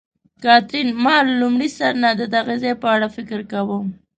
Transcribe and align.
کاترین: 0.43 0.87
ما 1.03 1.15
له 1.27 1.33
لومړي 1.41 1.69
سر 1.77 1.93
نه 2.03 2.09
د 2.19 2.21
دغه 2.35 2.53
ځای 2.63 2.73
په 2.81 2.87
اړه 2.95 3.07
فکر 3.15 3.39
کاوه. 3.51 3.79